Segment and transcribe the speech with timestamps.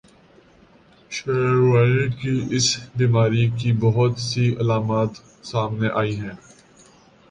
[1.11, 5.11] شریانوں کی اس بیماری کی بہت سی علامات
[5.45, 6.35] سامنے آئی ہیں